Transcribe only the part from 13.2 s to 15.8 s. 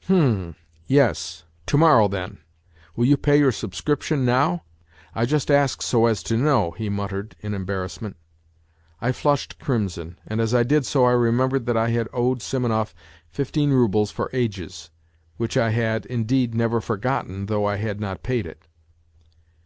fifteen roubles for ages which I